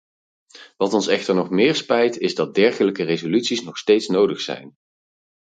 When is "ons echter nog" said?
0.93-1.49